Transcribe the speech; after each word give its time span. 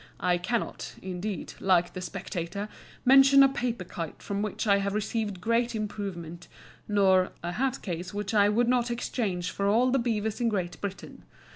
I 0.19 0.39
cannot, 0.39 0.95
indeed, 1.03 1.53
like 1.59 1.93
the 1.93 2.01
"Spectator," 2.01 2.69
"mention 3.05 3.43
a 3.43 3.47
paper 3.47 3.83
kite 3.83 4.23
from 4.23 4.41
which 4.41 4.65
I 4.65 4.77
have 4.79 4.95
received 4.95 5.39
great 5.39 5.75
improvement," 5.75 6.47
nor 6.87 7.33
"a 7.43 7.51
hat 7.51 7.83
case 7.83 8.11
which 8.11 8.33
I 8.33 8.49
would 8.49 8.67
not 8.67 8.89
exchange 8.89 9.51
for 9.51 9.67
all 9.67 9.91
the 9.91 9.99
beavers 9.99 10.41
in 10.41 10.49
Great 10.49 10.81
Britain." 10.81 11.21